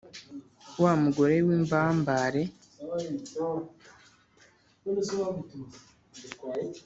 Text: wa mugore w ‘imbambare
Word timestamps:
wa 0.81 0.93
mugore 1.01 1.35
w 1.47 1.49
‘imbambare 1.57 2.41